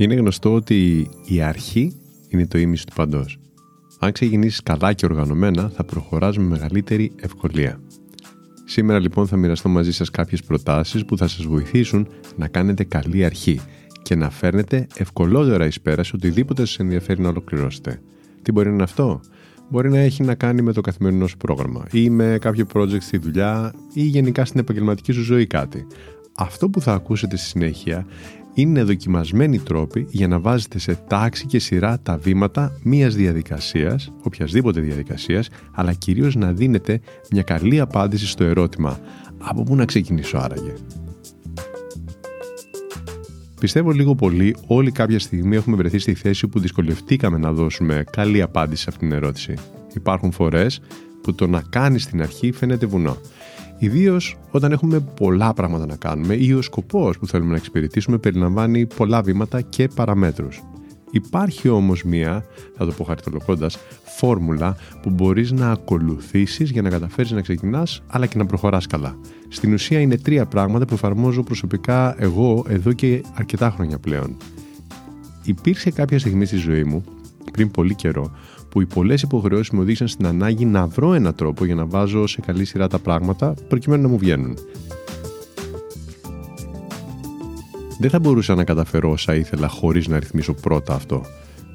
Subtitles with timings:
[0.00, 1.96] Είναι γνωστό ότι η αρχή
[2.28, 3.38] είναι το ίμιση του παντός.
[3.98, 7.80] Αν ξεκινήσεις καλά και οργανωμένα, θα προχωράς με μεγαλύτερη ευκολία.
[8.64, 13.24] Σήμερα λοιπόν θα μοιραστώ μαζί σας κάποιες προτάσεις που θα σας βοηθήσουν να κάνετε καλή
[13.24, 13.60] αρχή
[14.02, 18.00] και να φέρνετε ευκολότερα εις πέρας σε οτιδήποτε σας ενδιαφέρει να ολοκληρώσετε.
[18.42, 19.20] Τι μπορεί να είναι αυτό;
[19.68, 23.18] Μπορεί να έχει να κάνει με το καθημερινό σου πρόγραμμα ή με κάποιο project στη
[23.18, 25.86] δουλειά ή γενικά στην επαγγελματική σου ζωή κάτι.
[26.36, 28.06] Αυτό που θα ακούσετε στη συνέχεια
[28.54, 34.80] είναι δοκιμασμένοι τρόποι για να βάζετε σε τάξη και σειρά τα βήματα μιας διαδικασίας, οποιασδήποτε
[34.80, 39.00] διαδικασίας, αλλά κυρίως να δίνετε μια καλή απάντηση στο ερώτημα
[39.38, 40.72] «Από πού να ξεκινήσω άραγε»
[43.60, 48.42] Πιστεύω λίγο πολύ όλοι κάποια στιγμή έχουμε βρεθεί στη θέση που δυσκολευτήκαμε να δώσουμε καλή
[48.42, 49.54] απάντηση σε αυτήν την ερώτηση.
[49.94, 50.80] Υπάρχουν φορές
[51.22, 53.16] που το να κάνεις στην αρχή φαίνεται βουνό.
[53.82, 58.86] Ιδίως όταν έχουμε πολλά πράγματα να κάνουμε ή ο σκοπός που θέλουμε να εξυπηρετήσουμε περιλαμβάνει
[58.86, 60.62] πολλά βήματα και παραμέτρους.
[61.10, 62.44] Υπάρχει όμως μία,
[62.76, 68.26] θα το πω χαριτολογώντας, φόρμουλα που μπορείς να ακολουθήσεις για να καταφέρεις να ξεκινάς αλλά
[68.26, 69.18] και να προχωράς καλά.
[69.48, 74.36] Στην ουσία είναι τρία πράγματα που εφαρμόζω προσωπικά εγώ εδώ και αρκετά χρόνια πλέον.
[75.44, 77.04] Υπήρξε κάποια στιγμή στη ζωή μου,
[77.52, 78.30] πριν πολύ καιρό,
[78.68, 82.26] που οι πολλές υποχρεώσεις με οδήγησαν στην ανάγκη να βρω έναν τρόπο για να βάζω
[82.26, 84.56] σε καλή σειρά τα πράγματα προκειμένου να μου βγαίνουν.
[87.98, 91.24] Δεν θα μπορούσα να καταφέρω όσα ήθελα χωρίς να ρυθμίσω πρώτα αυτό.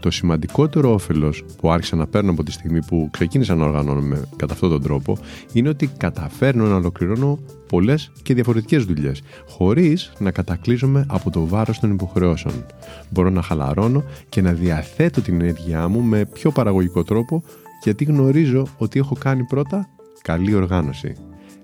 [0.05, 4.53] Το σημαντικότερο όφελος που άρχισα να παίρνω από τη στιγμή που ξεκίνησα να οργανώνομαι κατά
[4.53, 5.17] αυτόν τον τρόπο
[5.53, 11.79] είναι ότι καταφέρνω να ολοκληρώνω πολλές και διαφορετικές δουλειές, χωρίς να κατακλείζομαι από το βάρος
[11.79, 12.65] των υποχρεώσεων.
[13.09, 17.43] Μπορώ να χαλαρώνω και να διαθέτω την ενέργειά μου με πιο παραγωγικό τρόπο
[17.83, 19.89] γιατί γνωρίζω ότι έχω κάνει πρώτα
[20.21, 21.15] καλή οργάνωση.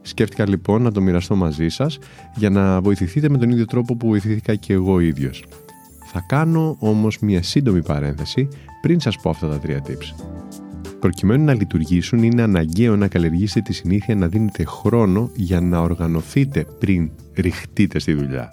[0.02, 2.00] Σκέφτηκα λοιπόν να το μοιραστώ μαζί σας
[2.36, 5.44] για να βοηθηθείτε με τον ίδιο τρόπο που βοηθήθηκα και εγώ ίδιος.
[6.14, 8.48] Θα κάνω όμως μια σύντομη παρένθεση
[8.82, 10.26] πριν σας πω αυτά τα τρία tips.
[11.00, 16.66] Προκειμένου να λειτουργήσουν είναι αναγκαίο να καλλιεργήσετε τη συνήθεια να δίνετε χρόνο για να οργανωθείτε
[16.80, 18.50] πριν ρηχτείτε στη δουλειά.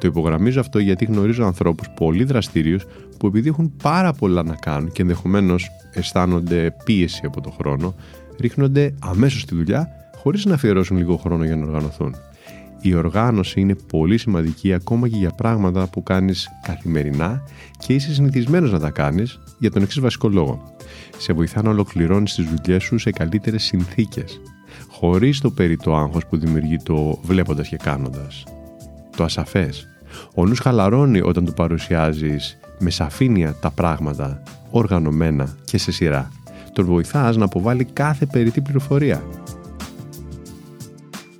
[0.00, 2.84] Το υπογραμμίζω αυτό γιατί γνωρίζω ανθρώπους πολύ δραστήριους
[3.18, 7.94] που επειδή έχουν πάρα πολλά να κάνουν και ενδεχομένως αισθάνονται πίεση από το χρόνο,
[8.40, 12.14] ρίχνονται αμέσως στη δουλειά χωρίς να αφιερώσουν λίγο χρόνο για να οργανωθούν.
[12.80, 17.42] Η οργάνωση είναι πολύ σημαντική ακόμα και για πράγματα που κάνεις καθημερινά
[17.78, 20.62] και είσαι συνηθισμένος να τα κάνεις για τον εξής βασικό λόγο.
[21.18, 24.40] Σε βοηθά να ολοκληρώνεις τις δουλειές σου σε καλύτερες συνθήκες,
[24.88, 28.44] χωρίς το περιττό άγχος που δημιουργεί το βλέποντας και κάνοντας.
[29.16, 29.86] Το ασαφές.
[30.34, 36.30] Ο νους χαλαρώνει όταν του παρουσιάζεις με σαφήνεια τα πράγματα, οργανωμένα και σε σειρά.
[36.72, 39.22] Τον βοηθάς να αποβάλει κάθε περιττή πληροφορία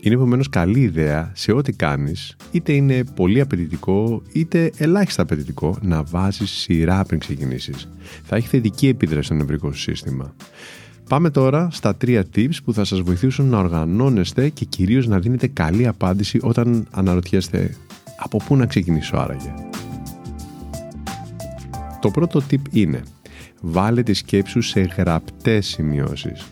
[0.07, 6.03] είναι επομένως καλή ιδέα σε ό,τι κάνεις, είτε είναι πολύ απαιτητικό είτε ελάχιστα απαιτητικό, να
[6.03, 7.89] βάζεις σειρά πριν ξεκινήσεις.
[8.25, 10.35] Θα έχει θετική επίδραση στο νευρικό σου σύστημα.
[11.09, 15.47] Πάμε τώρα στα τρία tips που θα σας βοηθήσουν να οργανώνεστε και κυρίως να δίνετε
[15.47, 17.77] καλή απάντηση όταν αναρωτιέστε
[18.17, 19.55] από πού να ξεκινήσω άραγε.
[22.01, 23.03] Το πρώτο tip είναι
[23.61, 26.47] βάλε τη σκέψη σου σε γραπτές σημειώσεις.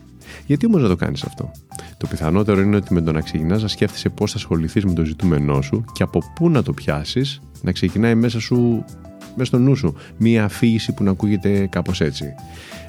[0.46, 1.50] Γιατί όμως να το κάνεις αυτό;
[1.96, 5.04] Το πιθανότερο είναι ότι με το να ξεκινάς να σκέφτεσαι πώς θα ασχοληθείς με το
[5.04, 8.84] ζητούμενό σου και από πού να το πιάσεις, να ξεκινάει μέσα σου,
[9.36, 12.24] μέσα στο νου σου, μία αφήγηση που να ακούγεται κάπως έτσι.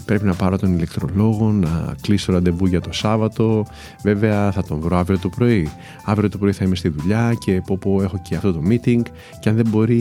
[0.05, 3.65] Πρέπει να πάρω τον ηλεκτρολόγο, να κλείσω ραντεβού για το Σάββατο.
[4.03, 5.69] Βέβαια θα τον βρω αύριο το πρωί.
[6.05, 9.01] Αύριο το πρωί θα είμαι στη δουλειά και πω πω έχω και αυτό το meeting.
[9.39, 9.95] Και αν δεν μπορεί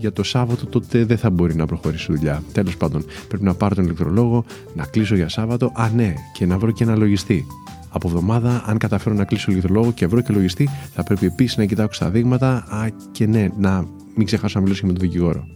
[0.00, 2.42] για το Σάββατο, τότε δεν θα μπορεί να προχωρήσει η δουλειά.
[2.52, 4.44] Τέλος πάντων, πρέπει να πάρω τον ηλεκτρολόγο,
[4.74, 5.72] να κλείσω για Σάββατο.
[5.74, 7.46] Α, ναι, και να βρω και ένα λογιστή.
[7.90, 11.64] Από εβδομάδα, αν καταφέρω να κλείσω ηλεκτρολόγο και βρω και λογιστή, θα πρέπει επίσης να
[11.64, 12.48] κοιτάξω τα δείγματα.
[12.56, 13.84] Α, και ναι, να
[14.14, 15.46] μην ξεχάσω να μιλήσω και με τον δικηγόρο.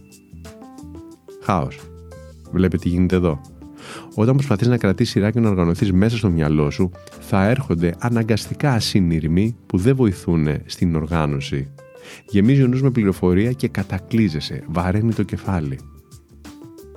[1.51, 1.79] Χάος.
[2.51, 3.41] Βλέπετε τι γίνεται εδώ.
[4.15, 8.71] Όταν προσπαθείς να κρατήσεις σειρά και να οργανωθείς μέσα στο μυαλό σου, θα έρχονται αναγκαστικά
[8.73, 11.67] ασύνειρμοι που δεν βοηθούν στην οργάνωση.
[12.29, 15.79] Γεμίζει ο νους με πληροφορία και κατακλείζεσαι, βαραίνει το κεφάλι.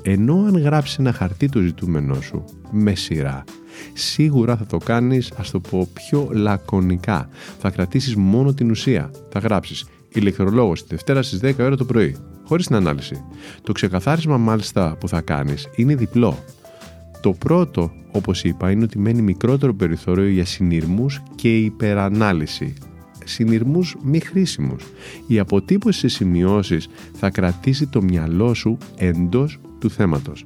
[0.03, 3.45] Ενώ αν γράψεις ένα χαρτί το ζητούμενό σου με σειρά,
[3.93, 7.29] σίγουρα θα το κάνεις, ας το πω, πιο λακωνικά.
[7.59, 9.11] Θα κρατήσεις μόνο την ουσία.
[9.29, 12.17] Θα γράψεις ηλεκτρολόγος τη Δευτέρα στις 10 ώρα το πρωί.
[12.45, 13.25] χωρίς την ανάλυση.
[13.63, 16.39] Το ξεκαθάρισμα μάλιστα που θα κάνεις είναι διπλό.
[17.21, 22.75] Το πρώτο, όπως είπα, είναι ότι μένει μικρότερο περιθώριο για συνειρμούς και υπερανάλυση.
[23.25, 24.85] Συνειρμούς μη χρήσιμους.
[25.27, 30.45] Η αποτύπωση σε σημειώσεις θα κρατήσει το μυαλό σου εντός του θέματος.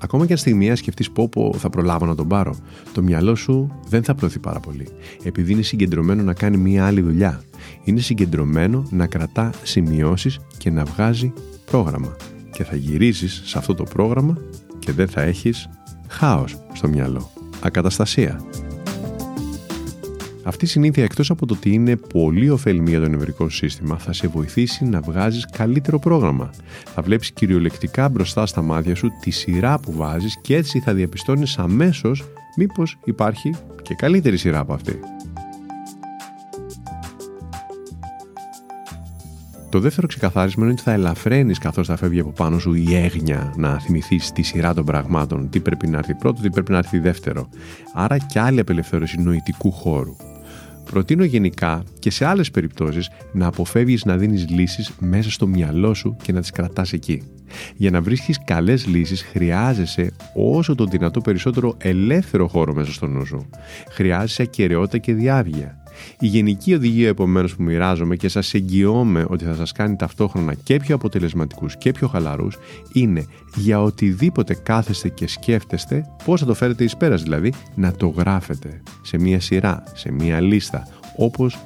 [0.00, 2.56] Ακόμα και αν στιγμιαία σκεφτείς πω, πω θα προλάβω να τον πάρω,
[2.92, 4.88] το μυαλό σου δεν θα προωθεί πάρα πολύ.
[5.22, 7.42] Επειδή είναι συγκεντρωμένο να κάνει μία άλλη δουλειά.
[7.84, 11.32] Είναι συγκεντρωμένο να κρατά σημειώσεις και να βγάζει
[11.70, 12.16] πρόγραμμα.
[12.52, 14.38] Και θα γυρίσει σε αυτό το πρόγραμμα
[14.78, 15.68] και δεν θα έχεις
[16.08, 17.30] χάος στο μυαλό.
[17.60, 18.40] Ακαταστασία.
[20.46, 24.12] Αυτή η συνήθεια εκτός από το ότι είναι πολύ ωφέλιμη για το νευρικό σύστημα θα
[24.12, 26.50] σε βοηθήσει να βγάζεις καλύτερο πρόγραμμα.
[26.94, 31.58] Θα βλέπεις κυριολεκτικά μπροστά στα μάτια σου τη σειρά που βάζεις και έτσι θα διαπιστώνεις
[31.58, 32.24] αμέσως
[32.56, 35.00] μήπως υπάρχει και καλύτερη σειρά από αυτή.
[39.70, 43.54] Το δεύτερο ξεκαθάρισμα είναι ότι θα ελαφραίνει καθώς θα φεύγει από πάνω σου η έγνοια
[43.56, 46.98] να θυμηθείς τη σειρά των πραγμάτων, τι πρέπει να έρθει πρώτο, τι πρέπει να έρθει
[46.98, 47.48] δεύτερο.
[47.94, 50.16] Άρα και άλλη απελευθέρωση νοητικού χώρου.
[50.90, 56.16] Προτείνω γενικά και σε άλλες περιπτώσεις να αποφεύγεις να δίνεις λύσεις μέσα στο μυαλό σου
[56.22, 57.22] και να τις κρατάς εκεί.
[57.76, 63.26] Για να βρίσκεις καλές λύσεις χρειάζεσαι όσο το δυνατό περισσότερο ελεύθερο χώρο μέσα στο νου
[63.26, 63.48] σου.
[63.90, 65.82] Χρειάζεσαι ακαιρεότητα και διάβγεια.
[66.18, 70.76] Η γενική οδηγία επομένως που μοιράζομαι και σας εγγυώμαι ότι θα σας κάνει ταυτόχρονα και
[70.76, 72.56] πιο αποτελεσματικούς και πιο χαλαρούς
[72.92, 73.26] είναι
[73.56, 78.82] για οτιδήποτε κάθεστε και σκέφτεστε, πώς θα το φέρετε εις πέρας δηλαδή, να το γράφετε
[79.02, 81.58] σε μία σειρά, σε μία λίστα, όπως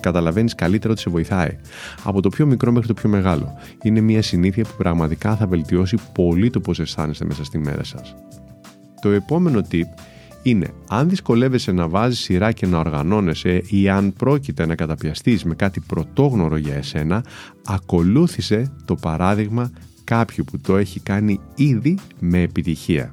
[0.00, 1.56] καταλαβαίνεις καλύτερα ότι σε βοηθάει.
[2.02, 3.54] Από το πιο μικρό μέχρι το πιο μεγάλο.
[3.82, 8.14] Είναι μια συνήθεια που πραγματικά θα βελτιώσει πολύ το πώς αισθάνεστε μέσα στη μέρα σας.
[9.00, 9.88] Το επόμενο tip
[10.44, 15.54] είναι αν δυσκολεύεσαι να βάζεις σειρά και να οργανώνεσαι ή αν πρόκειται να καταπιαστείς με
[15.54, 17.24] κάτι πρωτόγνωρο για εσένα,
[17.64, 19.70] ακολούθησε το παράδειγμα
[20.04, 23.12] κάποιου που το έχει κάνει ήδη με επιτυχία.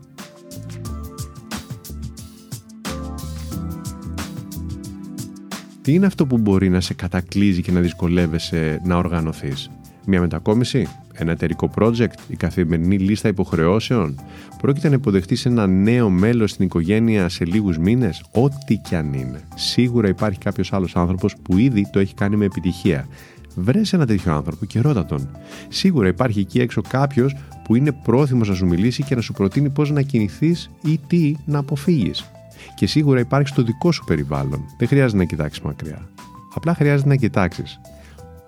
[5.82, 9.70] Τι είναι αυτό που μπορεί να σε κατακλείζει και να δυσκολεύεσαι να οργανωθείς;
[10.06, 14.20] Μια μετακόμιση, ένα εταιρικό project, η καθημερινή λίστα υποχρεώσεων.
[14.62, 19.42] Πρόκειται να υποδεχτεί ένα νέο μέλος στην οικογένεια σε λίγους μήνες, ό,τι κι αν είναι.
[19.56, 23.08] Σίγουρα υπάρχει κάποιος άλλος άνθρωπος που ήδη το έχει κάνει με επιτυχία.
[23.56, 25.30] Βρε ένα τέτοιο άνθρωπο και ρώτα τον.
[25.70, 29.70] Σίγουρα υπάρχει εκεί έξω κάποιος που είναι πρόθυμος να σου μιλήσει και να σου προτείνει
[29.70, 32.32] πώς να κινηθείς ή τι να αποφύγεις.
[32.76, 34.64] Και σίγουρα υπάρχει στο δικό σου περιβάλλον.
[34.78, 36.10] Δεν χρειάζεται να κοιτάξεις μακριά.
[36.56, 37.80] Απλά χρειάζεται να κοιτάξεις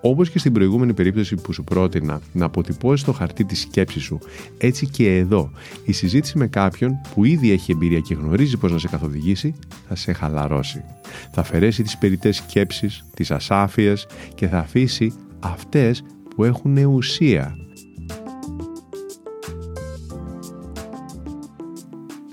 [0.06, 4.18] όπως και στην προηγούμενη περίπτωση που σου πρότεινα να αποτυπώσεις το χαρτί της σκέψης σου,
[4.58, 5.50] έτσι και εδώ
[5.84, 9.54] η συζήτηση με κάποιον που ήδη έχει εμπειρία και γνωρίζει πώς να σε καθοδηγήσει
[9.88, 10.84] θα σε χαλαρώσει.
[11.32, 16.04] Θα αφαιρέσει τις περιττές σκέψεις, τις ασάφειες και θα αφήσει αυτές
[16.34, 17.56] που έχουν ουσία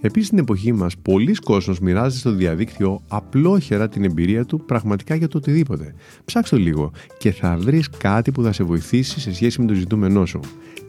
[0.02, 5.28] Επίσης, στην εποχή μας, πολλοί κόσμος μοιράζεται στο διαδίκτυο απλόχερα την εμπειρία του πραγματικά για
[5.28, 5.94] το οτιδήποτε.
[6.26, 10.26] Ψάξτε λίγο και θα βρεις κάτι που θα σε βοηθήσει σε σχέση με το ζητούμενό
[10.26, 10.40] σου.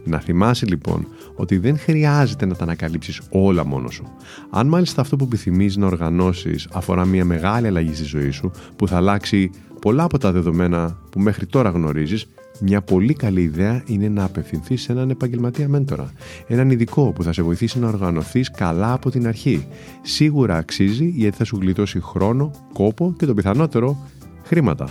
[0.04, 4.04] Να θυμάσαι λοιπόν ότι δεν χρειάζεται να τα ανακαλύψεις όλα μόνος σου.
[4.50, 8.88] Αν μάλιστα αυτό που επιθυμείς να οργανώσεις αφορά μια μεγάλη αλλαγή στη ζωή σου που
[8.88, 9.50] θα αλλάξει
[9.80, 12.26] πολλά από τα δεδομένα που μέχρι τώρα γνωρίζεις,
[12.60, 16.12] μια πολύ καλή ιδέα είναι να απευθυνθείς σε έναν επαγγελματία μέντορα.
[16.46, 19.66] Έναν ειδικό που θα σε βοηθήσει να οργανωθείς καλά από την αρχή.
[20.02, 23.98] Σίγουρα αξίζει γιατί θα σου γλιτώσει χρόνο, κόπο και το πιθανότερο
[24.44, 24.88] χρήματα.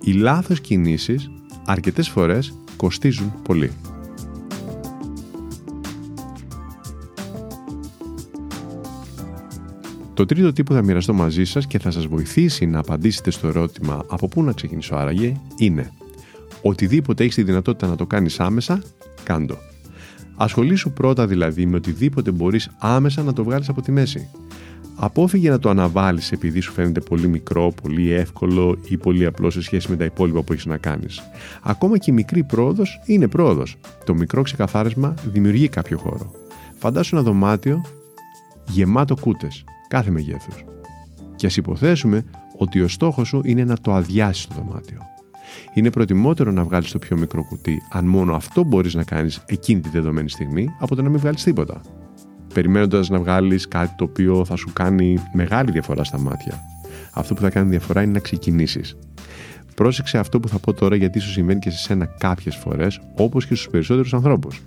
[0.00, 1.30] Οι λάθος κινήσεις
[1.66, 3.70] αρκετές φορές κοστίζουν πολύ.
[10.14, 13.48] Το τρίτο τύπο που θα μοιραστώ μαζί σας και θα σας βοηθήσει να απαντήσετε στο
[13.48, 15.92] ερώτημα από πού να ξεκινήσω άραγε είναι
[16.62, 18.82] Οτιδήποτε έχεις τη δυνατότητα να το κάνεις άμεσα,
[19.22, 19.56] κάντο.
[20.36, 24.28] Ασχολήσου πρώτα δηλαδή με οτιδήποτε μπορείς άμεσα να το βγάλεις από τη μέση.
[24.96, 29.62] Απόφυγε να το αναβάλεις επειδή σου φαίνεται πολύ μικρό, πολύ εύκολο ή πολύ απλό σε
[29.62, 31.22] σχέση με τα υπόλοιπα που έχεις να κάνεις.
[31.62, 33.76] Ακόμα και η μικρή πρόοδος είναι πρόοδος.
[34.04, 36.30] Το μικρό ξεκαθάρισμα δημιουργεί κάποιο χώρο.
[36.78, 37.84] Φαντάσου ένα δωμάτιο
[38.68, 40.64] γεμάτο κούτες, κάθε μεγέθους.
[41.36, 42.24] Και ας υποθέσουμε
[42.56, 45.11] ότι ο στόχος σου είναι να το αδειάσεις το δωμάτιο
[45.74, 49.80] είναι προτιμότερο να βγάλεις το πιο μικρό κουτί, αν μόνο αυτό μπορείς να κάνεις εκείνη
[49.80, 51.80] τη δεδομένη στιγμή, από το να μην βγάλεις τίποτα.
[52.54, 56.60] Περιμένοντας να βγάλεις κάτι το οποίο θα σου κάνει μεγάλη διαφορά στα μάτια.
[57.14, 58.96] Αυτό που θα κάνει διαφορά είναι να ξεκινήσεις.
[59.74, 63.46] Πρόσεξε αυτό που θα πω τώρα γιατί σου συμβαίνει και σε σένα κάποιες φορές, όπως
[63.46, 64.62] και στους περισσότερους ανθρώπους.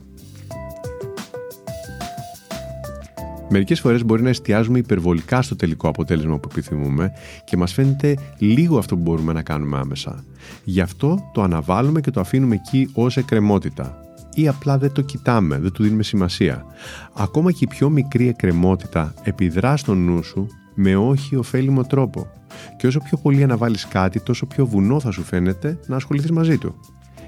[3.49, 7.11] Μερικές φορές μπορεί να εστιάζουμε υπερβολικά στο τελικό αποτέλεσμα που επιθυμούμε
[7.43, 10.23] και μας φαίνεται λίγο αυτό που μπορούμε να κάνουμε άμεσα.
[10.63, 13.99] Γι' αυτό το αναβάλουμε και το αφήνουμε εκεί ως εκκρεμότητα.
[14.33, 16.65] Ή απλά δεν το κοιτάμε, δεν του δίνουμε σημασία.
[17.13, 22.27] Ακόμα και η πιο μικρή εκκρεμότητα επιδρά στο νου σου με όχι ωφέλιμο τρόπο.
[22.77, 26.57] Και όσο πιο πολύ αναβάλεις κάτι, τόσο πιο βουνό θα σου φαίνεται να ασχοληθείς μαζί
[26.57, 26.75] του.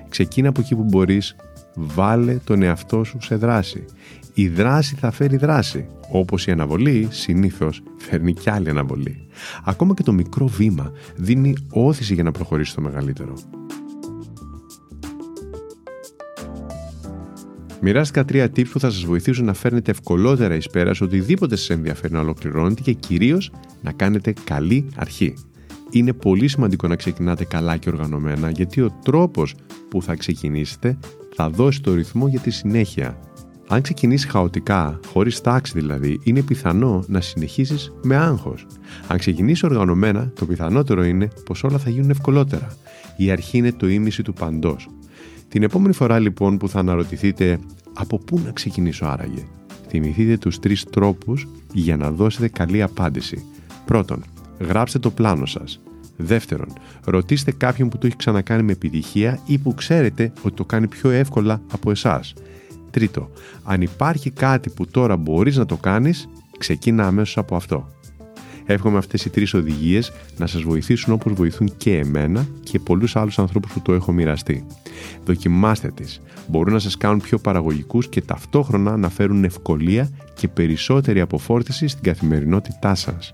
[0.10, 1.36] Ξεκίνα από εκεί που μπορείς,
[1.78, 3.86] βάλε τον εαυτό σου σε δράση.
[4.34, 5.88] Η δράση θα φέρει δράση.
[6.12, 9.28] Όπως η αναβολή συνήθως φέρνει κι άλλη αναβολή.
[9.64, 13.34] Ακόμα και το μικρό βήμα δίνει όθηση για να προχωρήσει το μεγαλύτερο.
[17.82, 21.70] Μοιράστηκα τρία tips που θα σας βοηθήσουν να φέρνετε ευκολότερα εις πέρας σε οτιδήποτε σας
[21.70, 25.34] ενδιαφέρει να ολοκληρώνετε και κυρίως να κάνετε καλή αρχή.
[25.90, 29.56] Είναι πολύ σημαντικό να ξεκινάτε καλά και οργανωμένα γιατί ο τρόπος
[29.90, 30.98] που θα ξεκινήσετε
[31.36, 33.20] θα δώσει το ρυθμό για τη συνέχεια.
[33.68, 38.66] Αν ξεκινήσεις χαοτικά, χωρίς τάξη δηλαδή, είναι πιθανό να συνεχίσεις με άγχος.
[39.08, 42.78] Αν ξεκινήσεις οργανωμένα, το πιθανότερο είναι πως όλα θα γίνουν ευκολότερα.
[43.18, 44.90] Η αρχή είναι το ίμιση του παντός.
[45.48, 47.60] Την επόμενη φορά λοιπόν που θα αναρωτηθείτε
[47.94, 49.44] από πού να ξεκινήσω άραγε,
[49.88, 53.44] θυμηθείτε τους τρεις τρόπους για να δώσετε καλή απάντηση.
[53.86, 54.24] Πρώτον,
[54.60, 55.80] γράψτε το πλάνο σας.
[56.18, 56.74] Δεύτερον,
[57.06, 61.10] ρωτήστε κάποιον που το έχει ξανακάνει με επιτυχία ή που ξέρετε ότι το κάνει πιο
[61.10, 62.34] εύκολα από εσάς.
[62.92, 63.30] Τρίτο,
[63.64, 67.92] αν υπάρχει κάτι που τώρα μπορείς να το κάνεις, ξεκίνα αμέσως από αυτό.
[68.70, 73.40] Εύχομαι αυτές οι τρεις οδηγίες να σας βοηθήσουν όπως βοηθούν και εμένα και πολλούς άλλους
[73.40, 74.66] ανθρώπους που το έχω μοιραστεί.
[75.26, 76.22] Δοκιμάστε τις.
[76.48, 82.04] Μπορούν να σας κάνουν πιο παραγωγικούς και ταυτόχρονα να φέρουν ευκολία και περισσότερη αποφόρτιση στην
[82.04, 83.34] καθημερινότητά σας.